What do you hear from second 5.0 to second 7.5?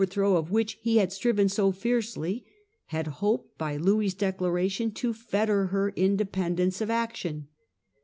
fetter her independence of action.